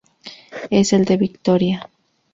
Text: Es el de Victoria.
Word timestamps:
Es 0.71 0.93
el 0.93 1.05
de 1.05 1.15
Victoria. 1.17 1.87